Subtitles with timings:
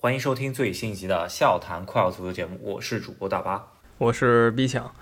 [0.00, 3.66] 欢迎收听最新一集的笑谈快乐足球节目，我是主播大巴，
[3.98, 4.94] 我是 B 强。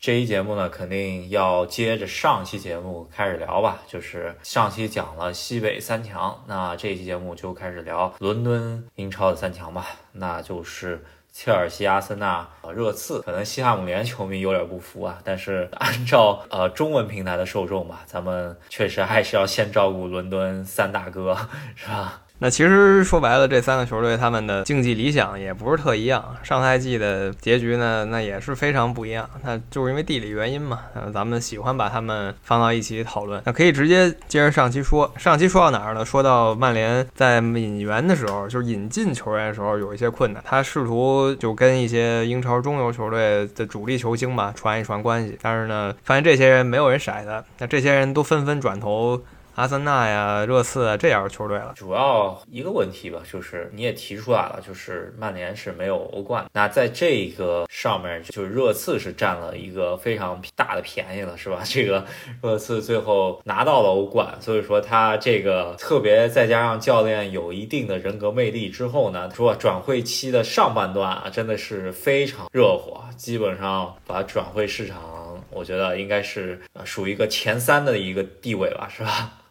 [0.00, 13.20] 这一节目呢，肯定要接着上期节目开始聊吧，就是上期讲了西北三强，那这一期节目就开始聊伦敦英超的三强吧，那就是切尔西、阿森纳、热刺。
[13.20, 21.36] 可能西汉姆联球迷有点不服啊，但是按照呃中文平台的受众吧，咱们确实还是要先照顾伦敦三大哥，
[21.76, 22.22] 是吧？
[22.42, 26.24] 那其实说白了，这三个球队他们的竞技理想也不是特一样。
[26.42, 29.28] 上赛季的结局呢，那也是非常不一样。
[29.44, 30.80] 那就是因为地理原因嘛。
[31.12, 33.42] 咱们喜欢把他们放到一起讨论。
[33.44, 36.02] 那可以直接接着上期说，上期说到哪儿呢？
[36.02, 40.42] 说到曼联在引援的时候，就是引进球员的时候有一些困难。
[40.46, 47.44] 他试图就跟一些英超中游球队的主力球星吧传一传关系，但是呢，发现这些人没有人甩他。
[47.58, 49.20] 那这些人都纷纷转头。
[49.60, 56.46] 阿森纳呀、热刺啊这样的球队了，主要一个问题吧，就是你也提出来了，就是曼联是没有欧冠。
[56.54, 61.60] 那在这个上面，就是热刺是占了一个非常大的便宜了，是吧？
[61.68, 62.02] 这个
[62.42, 79.42] 热刺最后拿到了欧冠，所以说他这个特别再加上教练有一定的人格魅力之后呢，说转会期的上半段啊，真的是非常热火，基本上把转会市场，我觉得应该是属于一个前三的一个地位吧，是吧？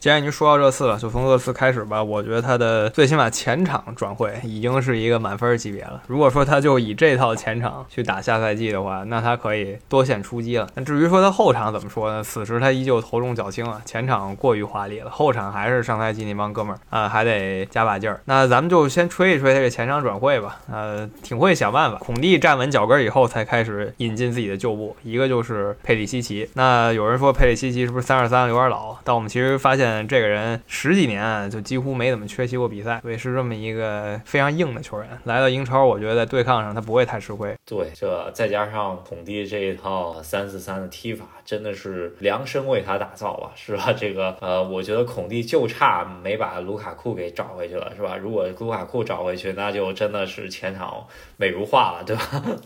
[0.00, 2.02] 既然已经说到热刺了，就从热刺开始吧。
[2.02, 6.00] 我觉得他的最起码前场转会已经是一个满分级别了。
[6.06, 10.66] 如果说他就以这套前场去打下赛季的话，那他可以多线出击了。
[10.74, 12.24] 那至于说他后场怎么说呢？
[12.24, 18.22] 此时他依旧头重脚轻啊，前场过于华丽了，后场还是上赛季那帮哥们儿啊，还得加把劲儿。
[18.24, 20.60] 那咱们就先吹一吹他这前场转会吧。
[20.72, 21.98] 呃，挺会想办法。
[21.98, 26.48] 孔蒂站稳脚跟以后，才开始引进自己的旧部，一个就是佩里西奇。
[26.54, 28.96] 那有人说佩里西奇是不是三十三有点老？
[29.04, 29.89] 但我们其实发现。
[30.08, 35.08] 这个人十几年就几乎没怎么缺席过比赛，所以是这么一个非常硬的球员。
[35.24, 37.54] 来到英超，我觉得在对抗上他不会太吃亏。
[37.66, 43.92] 对，这再加上孔蒂这一套三四三的踢法，真的是量身为他打造吧，是吧？
[43.92, 48.16] 这个呃，我觉得孔蒂就差没把卢卡库给找回去了，是吧？
[48.16, 51.04] 如果卢卡库找回去，那就真的是前场
[51.36, 52.22] 美如画了，对吧？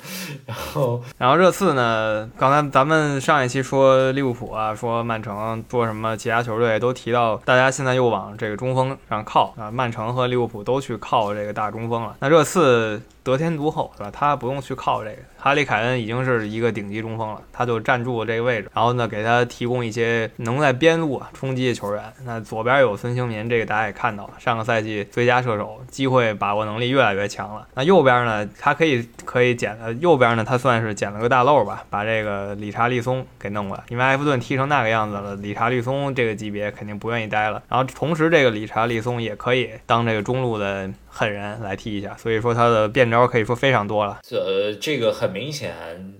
[0.45, 2.31] 然后，然后热刺呢？
[2.37, 7.14] 刚才咱们上一期说利物浦啊，说曼城，说什么其他球队都提。
[7.15, 12.15] 到大家现在又往这个中锋上靠啊，曼城和利物浦都去靠这个大中锋了。
[12.21, 13.01] 那热刺。
[13.25, 14.11] 得天独厚，是吧？
[14.13, 22.03] 他不用去靠这个，哈里凯恩已经是一个顶级中锋了，他就站住了这个位置，然后呢，给他提供一些能在边路冲击的球员。
[22.27, 27.67] 那左边有孙兴民，这个大家也看到了，上个赛季最佳射手，机会把握能力越来越强了。
[27.75, 37.63] 那右边呢，他可以可以捡，呃右边呢，他算是捡了个大漏吧，把这个理查利松给弄过来，因为埃弗顿踢成那个样子了，理查利松这个级别肯定不愿意待了。
[37.71, 40.91] 然后同时，这个理查利松也可以当这个中路的。
[41.15, 44.19] 狠人来踢一下，所以说他的变招可以说非常多了。
[44.23, 45.73] 这这个很明显，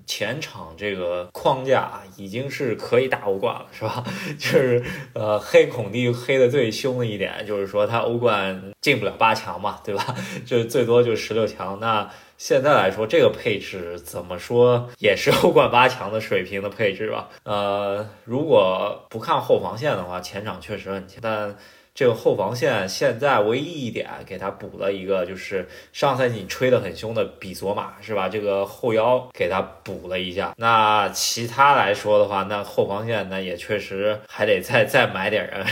[0.07, 4.05] 前场这个框架已经是可以打欧冠了，是吧？
[4.39, 4.81] 就是
[5.15, 10.15] 呃，黑孔蒂黑的最凶的一点，就是说他欧冠进不了八强嘛，对吧？
[10.47, 11.81] 就最多就十六强。
[11.81, 17.29] 那现在来说，这个配置怎么说也是欧冠八强的水平的配置吧？
[17.43, 21.57] 呃，如果不看后防线的话，前场确实很强，但。
[21.95, 28.29] 这个后防线现在唯一一点给他补了一个，就是上赛季吹得很凶的比索马，是吧？
[28.29, 30.53] 这个后腰给他补了一下。
[30.57, 35.65] 那其他来说的话，那后防线那也确实还得再再买点人，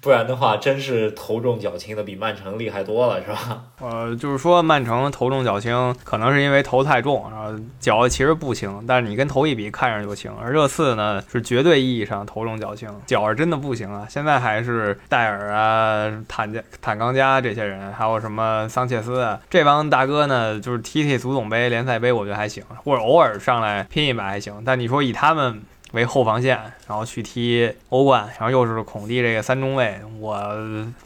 [0.00, 3.64] 不然的话真是头重脚轻的，比曼城厉害多了，是吧？
[3.82, 10.32] 呃，就是说曼城头重脚轻，可能是因为头太重，然后脚其实不轻，但是你跟头一比，看着就轻。
[10.40, 14.06] 而热刺呢，是绝对意义上头重脚轻，脚是真的不行啊。
[14.08, 15.63] 现在还是戴尔啊。
[15.64, 24.62] 呃，坦加、坦冈加这些人，还有什么桑切斯啊，这帮大哥呢，就是踢踢足总杯、联赛杯，我觉得还行，或者偶尔上来拼一把还行。
[24.64, 30.36] 但你说以他们为后防线，然后去踢欧冠，然后又是孔蒂这个三中卫，我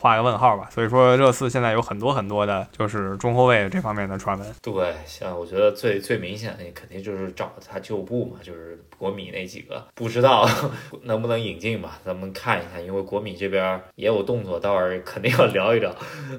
[0.01, 0.69] 画个问号吧。
[0.73, 4.55] 所以说热刺现在有很多很多的，就是中后卫这方面的传闻。
[4.61, 8.77] 对，像我觉得最最明显的肯定就是找他旧部嘛，就是。
[8.99, 10.49] 国米那几个不知道
[11.05, 15.95] 能不能引进吧，咱们看一下，因为国米这边也有动作，待会儿肯定要聊一聊。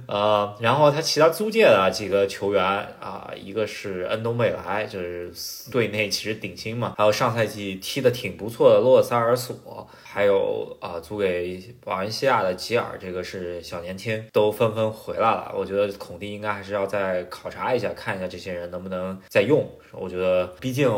[0.07, 2.63] 呃，然后他其他租借的几个球员
[2.99, 5.31] 啊，一个是恩东贝莱，就是
[5.71, 9.87] 队内其实顶薪嘛，还有上赛季踢的挺不错的洛萨尔索。
[10.11, 15.53] 还有啊，租给瓦伦西亚的吉尔，这个是小年轻，都纷纷回来了。
[15.55, 19.63] 我觉得孔蒂应该还是要再考察一下，看一下这些人能不能再用。
[19.91, 20.91] 我觉得，毕竟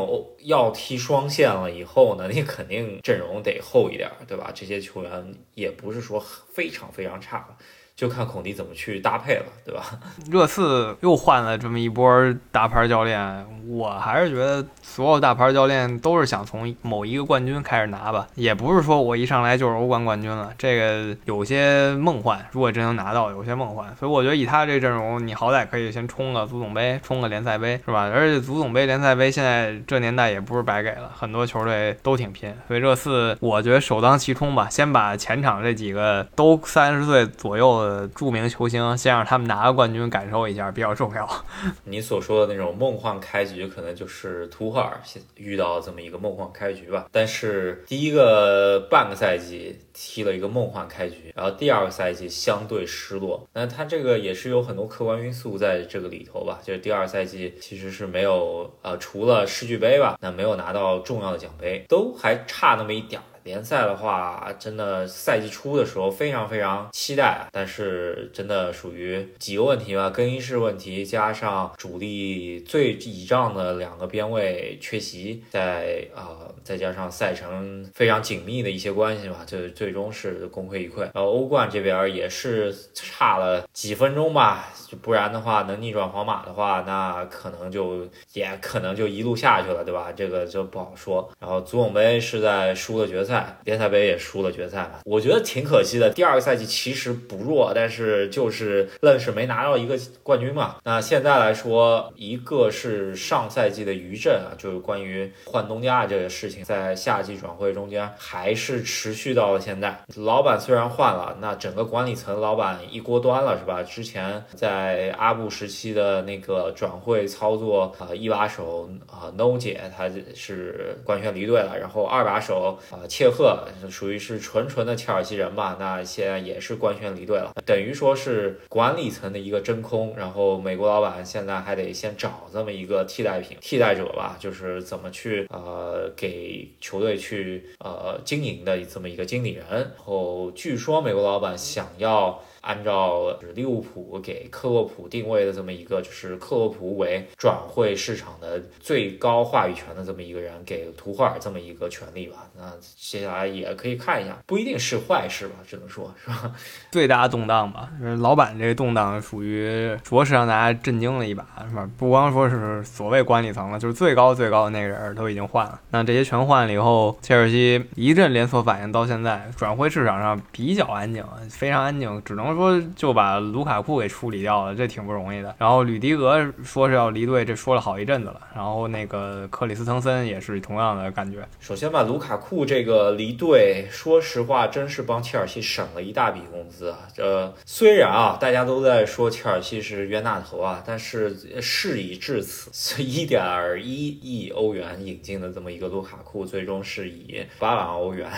[0.43, 4.51] 要踢双线了以后呢， 你肯定阵容得厚一点，对吧？
[4.53, 6.19] 这些球员也不是说
[6.53, 7.57] 非常非常差。
[8.01, 9.83] 就看孔蒂怎么去搭配了，对吧？
[10.31, 22.43] 热刺又换了这么一波大牌教练，我还是觉得所有大牌教练都是想从某一个冠军开始拿吧，也不是说我一上来就是欧冠冠军了，这个有些梦幻。
[22.51, 23.95] 如果真能拿到，有些梦幻。
[23.99, 28.09] 所以我觉得以他这阵容，你好歹可以先冲个足总杯，冲个联赛杯，是吧？
[28.11, 32.51] 而且足总杯、联赛杯现在这年代也不是白给了，很多球队都挺拼。
[32.67, 41.27] 所以热刺，我觉得首当其冲吧，先把前场这几个都三十岁左右的呃著名球星，先让他们拿个冠军，感受一下比较重要。
[41.83, 44.99] 你所说的那种梦幻开局，可能就是图赫尔
[45.35, 47.07] 遇到这么一个梦幻开局吧。
[47.11, 56.59] 但是第一个半个赛季踢了一个梦幻开局，然后第二个赛季相对失落，那他这个也是有很多客观因素在这个里头吧。
[56.63, 63.25] 就是第二赛季其实是没有呃，除了世俱杯吧，那没有拿到重要的奖杯，都还差那么一点儿。
[63.43, 81.01] 联赛的话，真的赛季初的时候非常非常期待，但是真的属于几个问题吧，更衣室问题加上主力最倚仗的两个边位缺席，在啊再加上赛程非常紧密的一些关系吧，就最终是功亏一篑。
[81.01, 84.69] 然后欧冠这边也是差了几分钟吧，
[85.01, 90.11] 不然的话能逆转皇马的话，那可能就也可能就一路下去了，对吧？
[90.15, 91.27] 这个就不好说。
[91.39, 93.30] 然后足总杯是在输了决赛。
[93.31, 96.09] 赛联赛杯也输了决赛嘛，我觉得挺可惜的。
[96.09, 100.75] 第二个赛季其实不弱，但是就是愣是没拿到一个冠军嘛。
[100.83, 109.97] 那现在来说，一个是上赛季的余震啊，就是关于换东家这个事情，在夏季转会中间还是持续到了现在。
[110.17, 113.81] 老板虽然换了，那整个管理层老板一锅端了，是吧？
[113.81, 122.99] 之前在阿布时期的那个转会操作啊，一把手啊，No 姐她是官宣离队了，然后二把手啊。
[123.21, 130.15] 切赫属于是纯纯的切尔西人吧，那现在也是官宣离队了，等于说是管理层的一个真空。
[130.17, 139.63] 然后美国老板现在还得先找这么一个替代品、替代者吧，就是怎么去呃给球队去呃经营的这么一个经理人。
[139.69, 142.41] 然后据说美国老板想要。
[142.61, 152.47] 按照是利物浦给克洛普定位的这么一个，就是克洛普为转会市场的最高话语权的这么一个人，给图赫尔这么一个权利吧。
[152.55, 156.51] 那接下来也可以看一下，不一定是坏事吧，只能说是吧。
[156.91, 161.89] 最大动荡吧，老板这个动荡属于着实让大家震惊了一把，是吧？
[161.97, 165.79] 不光说是所谓管理层了，就是最高最高的那个人都已经换了。
[165.89, 172.50] 那这些全换了以后，切尔西一阵连锁反应，到现在转会市场上比较安静，非常安静，只能。
[172.55, 175.55] 说就把卢卡库给处理掉了，这挺不容易的。
[175.57, 178.41] 然后吕迪格说是要离队，这说了好一阵子了。
[178.55, 181.47] 然后那个克里斯滕森也是同样的感觉。
[181.59, 186.99] 首先吧，卢卡库这个离队，说实话，真是帮切尔西省了一大笔工资啊。
[187.13, 193.41] 这虽然啊，大家都在说切尔西是冤大头啊，但是事已至此，一点
[193.81, 198.29] 一亿欧元引进的这么一个卢卡库，最终是以八万欧元，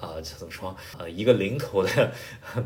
[0.00, 0.74] 呃，怎么说？
[0.98, 2.10] 呃，一个零头的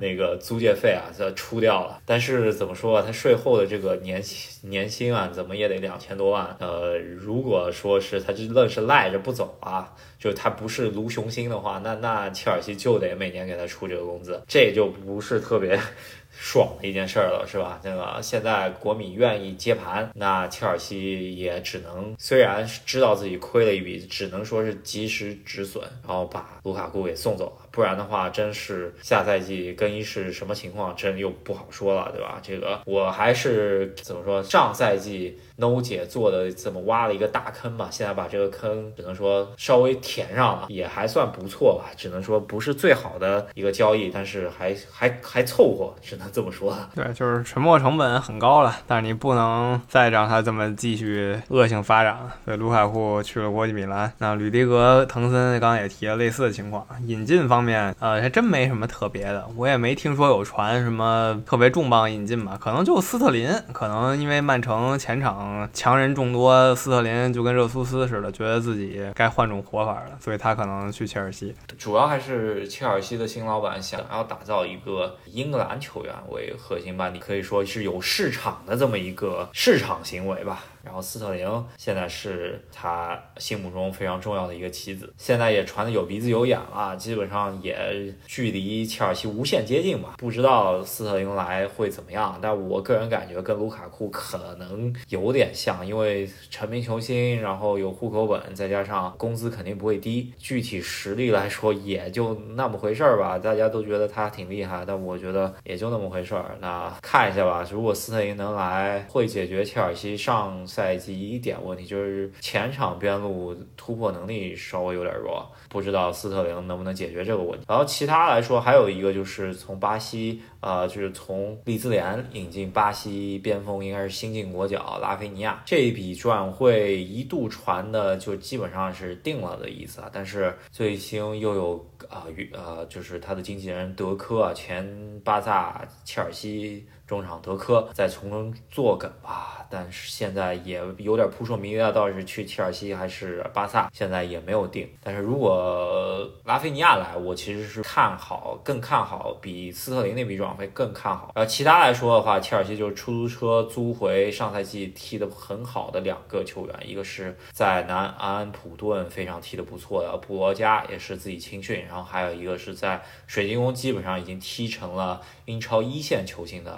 [0.00, 0.89] 那个租借费。
[0.92, 3.02] 啊，这出掉了，但是怎么说啊？
[3.04, 4.22] 他税后的这个年
[4.62, 6.56] 年薪啊，怎么也得两千多万。
[6.58, 15.78] 呃，如果说是他就愣是赖着不走啊，就他不是卢雄心的话，那那切尔西就得每年给他出这个工资，这就不是特别。
[16.32, 17.81] 爽的一件事儿了，是吧？
[17.82, 27.68] 那个现在国米愿意接盘，那切尔西也只能虽然知道自己亏了一笔，只能说是及时止损，然后把卢卡库给送走了。
[27.80, 32.38] 不然的话，真是下赛季更衣室什么情况，真又不好说了，对吧？
[32.42, 35.38] 这个我还是怎么说，上赛季。
[35.56, 37.88] No 姐做的怎么挖了一个大坑吧？
[37.90, 41.90] 现在把这个坑只能说稍微填上了，也还算不错吧。
[41.99, 46.75] 只能说不是最好的一个交易，但是还还还凑合，只能这么说。
[46.94, 52.34] 对，就是沉没成本很高了，但是你不能再让他这么继续恶性发展了。
[52.46, 56.87] 所以卢卡库去了国际米兰，那吕迪格、滕森刚刚也提了类似的情况。
[57.04, 62.58] 引进方面，面呃，还真没什么特别的，我也没听说有传什么特别重磅引进吧？
[62.60, 65.68] 可能就斯特林，可能因为曼城前场。
[65.72, 71.54] 强人众多，斯特林就跟热苏斯似的，觉得自己该换种活法了，所以他可能去切尔西。
[71.78, 80.64] 主要还是切尔西的新老板想要打造一个英格兰球员为核心班底，可以说是有市场的这么一个市场行为吧。
[80.82, 81.46] 然后斯特林
[81.76, 90.14] 现在是他心目中非常重要的一个棋子，现在也传的有鼻子有眼了，基本上也距离切尔西无限接近吧。
[90.18, 103.38] 不知道斯特林来会怎么样，但我个人感觉跟卢卡库可能有点像，因为成名球星，然后有户口本，再加上工资肯定不会低，具体实力来说也就那么回事儿吧。
[103.38, 106.56] 大家都觉得他挺厉害，但我觉得也就那么回事儿。
[106.60, 117.66] 那看一下吧，如果斯特林能来，会解决切尔西上赛季一点问题，就是前场边路突破能力稍微有点弱，不知道斯特林能不能解决这个问题。
[117.68, 120.40] 然后其他来说，还有一个就是从巴西。
[120.61, 125.62] 呃，就是从利兹联引进巴西边锋，应该是新晋国脚拉菲尼亚。
[125.64, 136.87] 这一笔转会一度传的就基本上是定了的意思啊，但是最新又有啊，与呃，就是他的经纪人德科啊，前巴萨、切尔西。
[137.11, 144.88] 中场德科在从中作梗吧，但是现在也有点扑朔迷离啊，到底是去切尔西还是巴萨，现在也没有定。
[145.02, 151.33] 但是如果拉菲尼亚来，我其实是看好，更看好，比斯特林那笔转会更看好。
[151.35, 166.71] 然后其他来说的话，切尔西就是出租车租回上赛季踢得很好的两个球员，一个是在南安普顿非常踢得不错的布罗加，也是自己青训，然后还有一个是在水晶宫基本上已经踢成了英超一线球星的。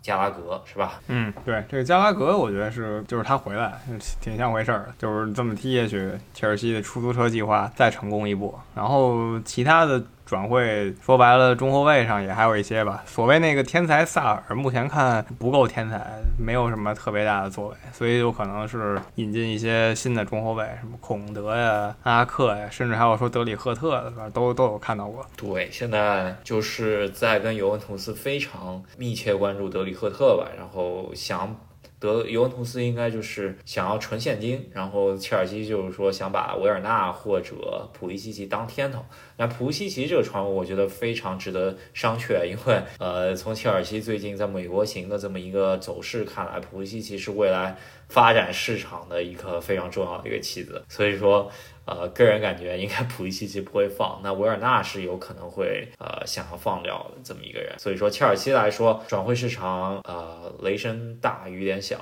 [0.00, 1.00] 加拉格是吧？
[1.08, 3.78] 嗯，对，这个加拉格，我觉得是就是他回来
[4.20, 10.02] 挺像回事儿，就是这么踢下去，切尔西的出租车计划再成功一步，然后其他的。
[10.28, 13.02] 转会说白了，中后卫上也还有一些吧。
[13.06, 16.06] 所谓那个天才萨尔，目前看不够天才，
[16.38, 25.24] 没有什么特别大的作为，所以有可能是引进一些新的中后卫，什么孔德呀、阿克呀，甚至还有说德里赫特的，都都有看到过。
[25.34, 31.56] 对，现在就是在跟尤文图斯非常密切关注德里赫特吧，然后想。
[32.00, 39.04] 德尤文图斯应该就是想要纯现金，然后切尔西就是说想把维尔纳或者普利西奇当天头。
[39.36, 47.76] 那普利西奇这个传闻，我觉得非常值得商榷，因为呃，从切尔西最近在美国行的这么一个走势看来，普利西奇是未来
[48.08, 50.82] 发展市场的一个非常重要的一个棋子。
[50.88, 51.50] 所以说，
[51.88, 57.74] 呃，个人感觉应该普利西奇不会放，那维尔纳是有可能会呃想要放掉这么一个人。
[57.78, 61.78] 所以说，切尔西来说，转会市场呃雷声大雨点。
[61.80, 61.96] 小，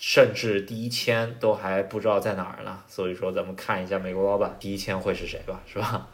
[0.00, 6.06] 甚至第一签都还不知道在哪儿呢，所以说咱们看一下美国老板第一签会是谁吧，是吧？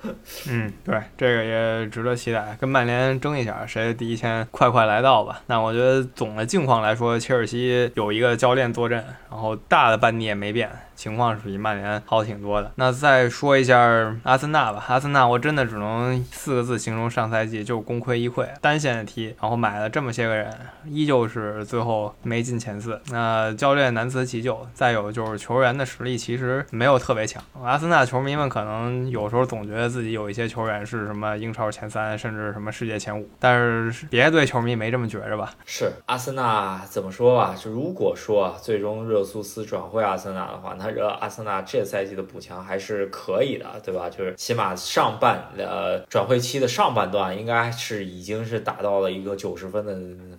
[0.49, 5.41] 嗯，对，这个也值得期待，跟曼联争一下谁第一签快快来到吧。
[5.47, 8.99] 那我觉得总的境况来说，切尔西有一个教练坐镇，
[9.31, 10.69] 然后大的班底也没变。
[10.97, 12.73] 情况是比曼联好挺多的。
[12.77, 13.79] 那再说一下
[14.23, 20.51] 阿森纳吧，阿森纳我真的只能四个字形容上赛季就是功亏一篑，单线踢，然后买了这么些个人，
[20.87, 22.99] 依旧是最后没进前四。
[23.11, 27.43] 那教练难辞其咎，再有就是球员的实力其实没有特别强。
[27.63, 33.57] 阿森纳球迷们可能有时候总觉得自己有一些球员是什么英超前三，甚至什么世界前五，但
[33.93, 35.55] 是别的队球迷没这么觉着吧？
[35.65, 37.55] 是阿森纳怎么说吧？
[37.57, 44.09] 就如果说最终热苏斯转会阿森纳的话，那这阿森纳这赛季的补强还是可以的，对吧？
[44.09, 49.95] 就是起码上半呃转会期的上半段，应该是已经是达到了一个九十分的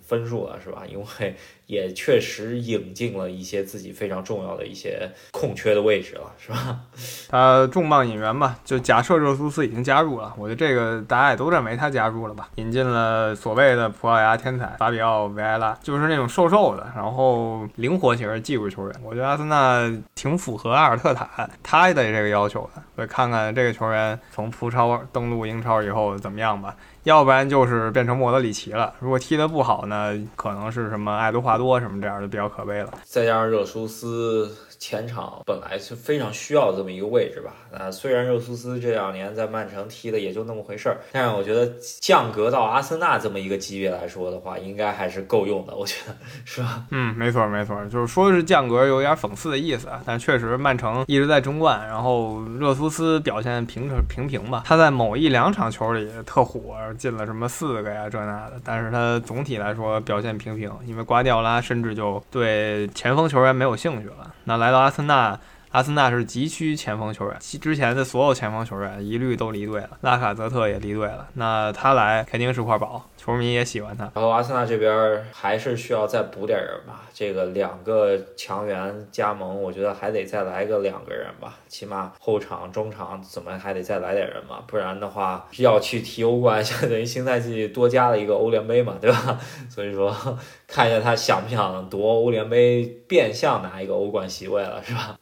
[0.08, 0.82] 分数了，是吧？
[0.90, 1.36] 因为。
[1.68, 6.80] 也确实引进了一些自己非常重要的一些空缺的位置了，是吧？
[7.28, 12.48] 他重磅引援吧，就假设热苏斯已经加入了，我觉得这个大家也都认为他加入了吧。
[12.54, 19.00] 引进了所谓的葡萄牙天才法比奥维埃拉，就是那种瘦瘦的，然后灵活型技术球员。
[19.04, 26.74] 我觉得阿森纳挺符合阿尔特塔他的这个要求的，所以看看这个球员从葡超登陆英超以后怎么样吧。
[27.04, 28.94] 要不然就是变成莫德里奇了。
[29.00, 32.92] 如果踢得不好呢，可能是什么爱德华多什么这样的比较可悲了。
[33.04, 34.54] 再加上热苏斯。
[34.78, 37.52] 前场本来是非常需要这么一个位置吧。
[37.72, 41.70] 那虽然热苏斯这两年在曼城踢的也就那么回事儿，但是我觉得
[42.00, 45.76] 降格到阿森纳这么一个级别来说的话，应该还是够用的。
[45.76, 46.84] 我觉得是吧？
[46.90, 50.00] 嗯，没错没错，就是说是降格有点讽刺的意思啊。
[50.06, 54.62] 但确实曼城一直在争冠，然后热苏斯表现平成平平吧。
[54.64, 64.34] 他在某一两场球里特火，进了什么四个呀这那的，但是他总体来说表现平平，因为瓜迪奥拉甚至就对前锋球员没有兴趣了。
[64.48, 65.38] 那来到阿森纳，
[65.72, 73.04] 阿森纳是急需前锋球员，之前的所有前锋球员一律都离队了，拉卡泽特也离队了，那他来肯定是块宝。
[73.18, 77.02] 球迷也喜欢他，然后阿森纳这边还是需要再补点人吧。
[77.12, 89.36] 这个两个强援加盟，我觉得还得再来个两个人吧，起码后场、中场怎么还得再来点人嘛，不然的话要去踢欧冠， 相当于新赛季多加了一个欧联杯嘛，对吧？
[89.68, 90.14] 所以说
[90.68, 95.18] 看一下他想不想夺欧联杯，变相拿一个欧冠席位了，是吧？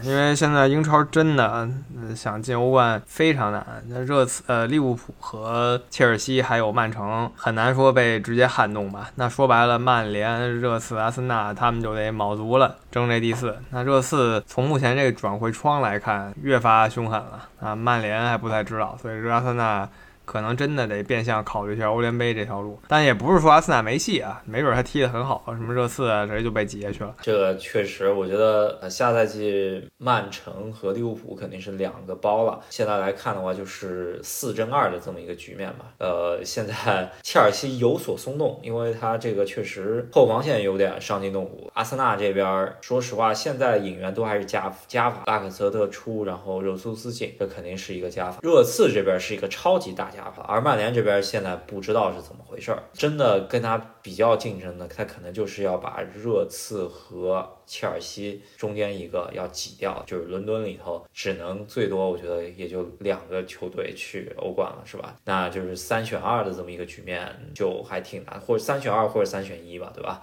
[0.00, 1.68] 是因为现在英超真的
[2.16, 3.84] 想进欧冠非常难。
[3.88, 9.10] 那热刺、呃利物浦和切尔西还有曼城很难说被直接撼动吧？
[9.14, 13.56] 那说白了，曼联、热刺、阿森纳他们就得卯足了争这第四。
[13.70, 17.74] 那热刺从目前这个转会窗来看，越发凶狠了啊！
[17.74, 19.88] 曼联还不太知道，所以热阿森纳。
[20.30, 27.12] 可能真的得变相考虑一下欧联杯这条路，但也不是说阿森纳没戏啊，没准他踢得很好，什么热刺啊，直接就被挤下去了。
[27.20, 32.60] 这个确实，我觉得呃下赛季曼城和利物浦肯定是两个包了。
[32.70, 35.86] 现在来看的话，就是四争二的这么一个局面吧。
[35.98, 41.68] 呃，现在 切尔西有所松动，因为他这个确实后防线有点伤筋动骨。
[41.74, 48.38] 阿森纳这边，说实话，现在引援都还是加加法，拉克泽特出，然后热苏斯进，这肯定是一个加法。
[48.44, 50.19] 热刺这边是一个超级大加。
[50.46, 65.16] 而曼联这边现在不知道是怎么回事儿，真的跟他比较竞争的，他可能就是要把热刺和切尔西中间一个要挤掉，就是伦敦里头只能最多，我觉得也就两个球队去欧冠了，是吧？
[65.24, 70.22] 那就是三选二的这么一个局面，就还挺难，或者三选二或者三选一吧，对吧？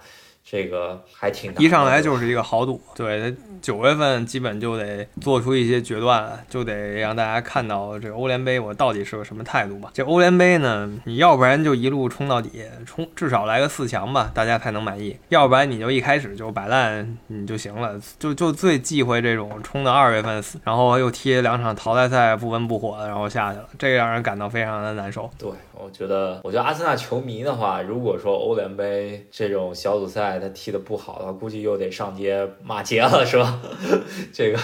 [0.50, 9.90] 这个还挺一上来就是一个豪赌，对，九月份基本就得做出一些决断，就得让大家看到这欧联杯我到底是个什么态度吧。
[9.92, 18.00] 这欧联杯呢，你要不然就一路冲到底，冲至少来个四强吧，大家才能满意；要不然你就一开始就摆烂，你就行了。
[18.18, 25.28] 就就最忌讳这种冲到二月份，然后又踢两场淘汰赛不温不火的，然后下去了，这个让人感到非常的难受。
[25.38, 33.60] 对，我觉得，我觉得阿森纳球迷的话，如果说欧联杯这种小组赛，他踢得不好的话，估计又得上街骂街了，是吧？
[34.32, 34.58] 这个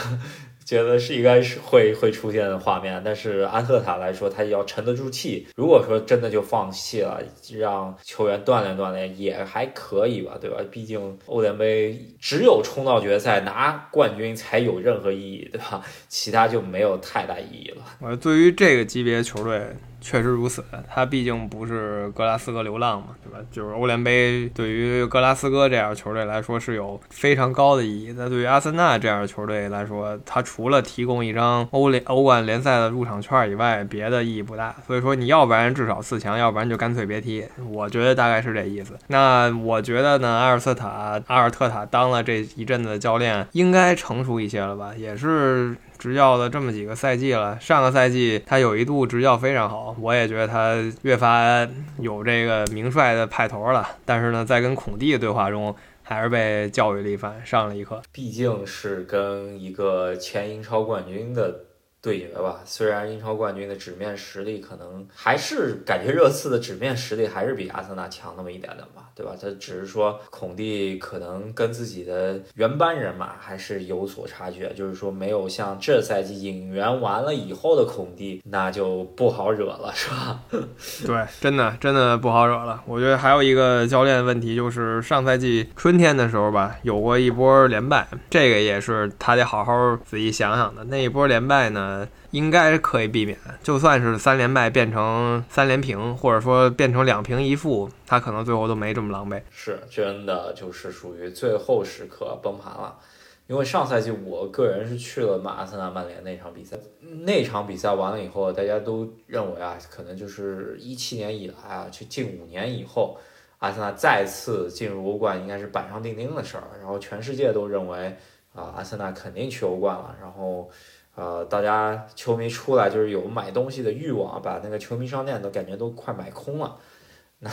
[0.64, 3.00] 觉得是应该是会会出现的画面。
[3.04, 5.46] 但是安特塔来说，他要沉得住气。
[5.54, 7.20] 如果说真的就放弃了，
[7.58, 10.56] 让球员锻炼锻炼，也还可以吧，对吧？
[10.70, 15.82] 毕竟欧联杯只有冲到决赛拿冠军才有任何意义，对吧？
[16.08, 17.84] 其他就没有太大意义了。
[18.00, 19.60] 呃，对于这个级别球队。
[20.04, 23.38] 确实如此，他毕竟不是格拉斯哥流浪嘛，对吧？
[23.50, 28.14] 就是欧联杯对于格拉斯哥这样的球队来说是有非常高的意义。
[28.14, 34.76] 那对于阿森纳这样的球队来说，他除了提供一张欧联欧冠联赛的入场券以外，别的意义不大。
[34.86, 37.42] 所以说，你要不然至少四强，要不然就干脆别踢。
[37.72, 38.92] 我觉得大概是这意思。
[39.06, 44.92] 那我觉得呢，阿尔特塔阿尔特塔当了这一阵子的教练，应该成熟一些了吧？
[44.94, 45.74] 也是。
[45.98, 51.66] 执教的这么几个赛季了，上个赛季他有一度执教非常好，我也觉得他越发
[51.98, 53.88] 有这个名帅的派头了。
[54.04, 58.02] 但是呢，在跟孔蒂的对话中，还是被教育了一番，上了一课。
[58.12, 61.60] 毕竟是跟一个前英超冠军的。
[62.04, 69.32] 对决吧，虽然英超冠军的纸面实力可能还是感觉热刺的纸面实力还是比阿森纳强那么一点点吧，对吧？
[69.40, 80.42] 他只是说孔蒂可能跟自己的原班人马还是有所差距，就是说没有像这赛季引援完了以后的孔蒂，那就不好惹了，是吧？
[81.06, 82.82] 对，真的真的不好惹了。
[82.86, 90.84] 我觉得还有一个教练问题，就是上赛季春天的时候吧，有过一波连败，这个也是他得好好仔细想想的。
[90.84, 91.93] 那一波连败呢？
[92.30, 99.40] 应该可以避免，就算是三连败变成三连平，或者说变成两平一负，他可能最后都没这么狼狈。
[99.50, 102.98] 是真的，就是属于最后时刻崩盘了。
[103.46, 106.78] 因为上赛季我个人是去了马阿森纳曼联那场比赛，
[107.26, 113.18] 那场比赛完了以后，大家都认为啊，可能就是一七年以来啊，就近五年以后，
[113.58, 116.64] 阿森纳再次进入欧冠应该是板上钉钉的事儿。
[116.80, 118.16] 然后全世界都认为
[118.54, 120.16] 啊，阿森纳肯定去欧冠了。
[120.20, 120.70] 然后。
[121.14, 126.76] 呃，大家球迷出来就是有买东西的欲望，把那个球迷商店都感觉都快买空了。
[127.40, 127.50] 那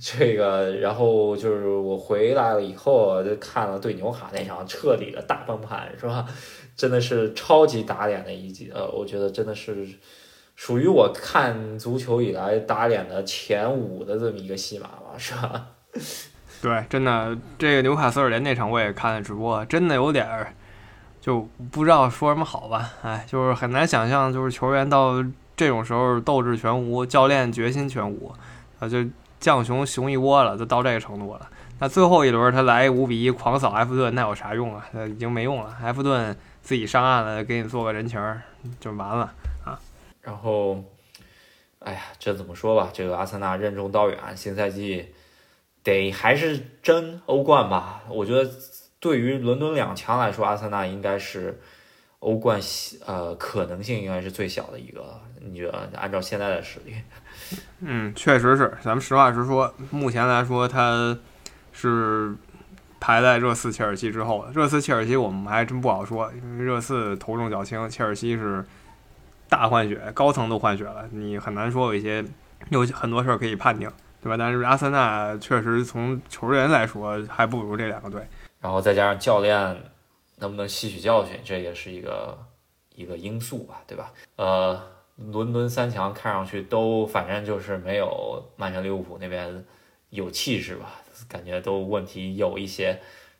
[0.00, 6.26] 这个，然后就是我回来了以后，就看了对纽卡那场彻底的大崩盘，是吧？
[6.76, 9.88] 真的是超级打脸的一集，呃，我觉得真的是
[10.54, 15.66] 属于我看足球以来打脸的前五的这么一个戏码吧，是吧？
[16.62, 20.54] 对，真的，这个纽卡斯尔联那场我也看了直播，真的有点儿。
[21.26, 21.40] 就
[21.72, 25.14] 不知道说什么好吧，哎，就是很难想象，就是球员到
[25.56, 28.32] 这种时候斗志全无，教练决心全无，
[28.78, 29.04] 啊，就
[29.40, 31.50] 将熊熊一窝了，就到这个程度了。
[31.80, 34.86] 那最后一轮他来五比一狂扫埃弗顿，那有啥用啊？
[35.10, 35.76] 已经没用了。
[35.82, 38.20] 埃弗顿自己上岸了，给你做个人情
[38.78, 39.32] 就完了
[39.64, 39.76] 啊。
[40.20, 40.80] 然后，
[41.80, 42.88] 哎呀，这怎么说吧？
[42.92, 45.12] 这个阿森纳任重道远，新赛季
[45.82, 48.02] 得还是争欧冠吧？
[48.08, 48.48] 我觉得。
[49.00, 51.60] 对于伦敦两强来说，阿森纳应该是
[52.20, 52.60] 欧冠
[53.04, 55.20] 呃可能性应该是最小的一个。
[55.40, 56.94] 你觉得按照现在的实力？
[57.80, 58.76] 嗯，确实是。
[58.82, 61.16] 咱们实话实说，目前来说，他
[61.72, 62.34] 是
[62.98, 64.52] 排在热刺、切尔西之后的。
[64.52, 68.64] 热刺、切尔西我们还真不好说，因为热刺头重脚轻，切尔西是
[69.48, 72.24] 大换血，高层都换血了，你很难说有一些
[72.70, 73.88] 有很多事儿可以判定，
[74.20, 74.36] 对吧？
[74.36, 78.26] 但是阿森纳确实从球员来说还不如这两个队，
[78.60, 79.58] 然后再加上教练
[80.36, 82.38] 能不能吸取教训，这也是一个
[82.94, 84.12] 一个因素吧，对吧？
[84.36, 84.80] 呃，
[85.16, 89.64] 伦敦三强看上去都反正就是没有曼城、利物浦那边
[90.10, 92.98] 有气势吧，感觉都问题有一些，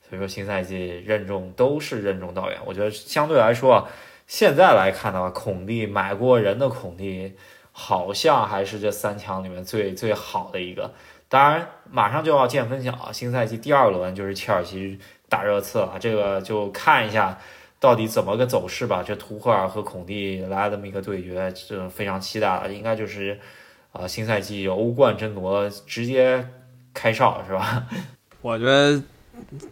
[0.09, 2.59] 所以说新赛季任重都是任重道远。
[2.65, 3.89] 我觉得相对来说啊，
[4.27, 7.37] 现在来看的话，孔蒂买过人的孔蒂。
[7.79, 10.95] 好像还是这三强里面最最好的一个，
[11.29, 13.11] 当然马上就要见分晓啊！
[13.13, 17.39] 新赛季第二轮就是切尔西打热刺了，这个就看一下
[17.81, 19.03] 到底怎么个走势吧。
[19.05, 22.73] 这图赫尔和孔蒂来这么一个对决，这非常期待了。
[22.73, 23.39] 应该就是
[23.93, 26.49] 啊，新赛季欧冠争夺直接
[26.95, 27.87] 开哨是吧？
[28.43, 29.03] 我觉得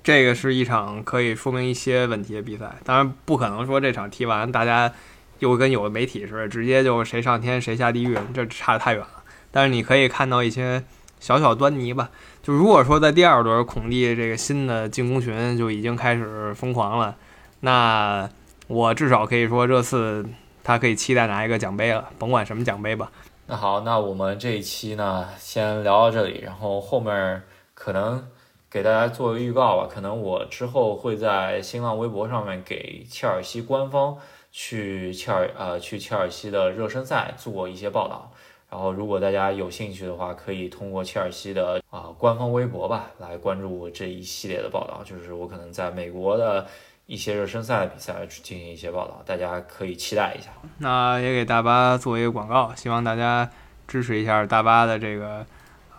[0.03, 4.93] 这个是一场可以说明一些问题的比赛，当然不可能说这场踢完大家。
[5.41, 9.25] 又跟有的媒体似的，直接就谁上天谁下地狱，这差得太远了。
[9.51, 10.83] 但是你可以看到一些
[11.25, 12.11] 小小端倪吧。
[12.43, 17.17] 就如果说在第二轮孔蒂这个新的进攻群就已经开始疯狂了，
[17.61, 18.29] 那
[18.67, 20.23] 我至少可以说热刺
[20.63, 23.11] 他可以期待拿一个奖杯了，甭管什么奖杯吧。
[23.47, 28.23] 那好，那我们这一期呢先聊到这里，然后后面可能
[28.71, 29.89] 给大家做个预告吧。
[29.91, 34.19] 可能我之后会在新浪微博上面给切尔西官方。
[34.57, 38.31] 去切尔呃去切尔西的热身赛做一些报道，
[38.75, 45.01] 然后如果大家有兴趣的话，可以通过切尔西的啊官方微博吧来关注这一系列的报道。
[45.05, 46.67] 就是我可能在美国的
[47.07, 50.51] 一些热身赛的比赛进行一些报道，大家可以期待一下。
[50.79, 53.49] 那也给大巴做一个广告，希望大家
[53.87, 55.47] 支持一下大巴的这个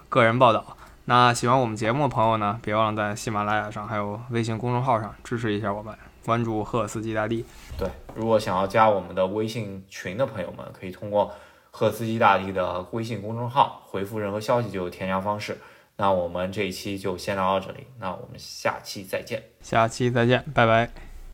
[0.10, 0.76] 个人报道。
[1.06, 5.96] 那喜欢我们节目的朋友呢，别忘了在喜马拉雅上还有微信公众号上支持一下我们。
[6.26, 7.46] 关注赫斯基大帝。
[7.78, 11.32] 对，如果想要加我们的微信群的朋友们，可以通过
[11.78, 15.58] 赫斯基大帝的微信公众号回复任何消息就有添加方式。
[15.98, 19.44] 那我们这一期就先聊到这里，那我们下期再见。
[19.62, 20.90] 下期再见，拜拜，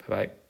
[0.07, 0.40] 拜拜。